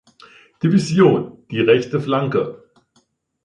Division 0.63 1.45
die 1.51 1.59
rechte 1.59 2.01
Flanke. 2.01 2.63